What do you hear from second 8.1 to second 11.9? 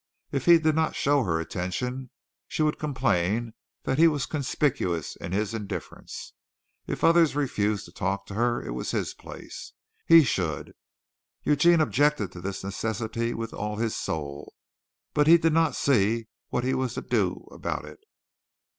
to her, it was his place. He should. Eugene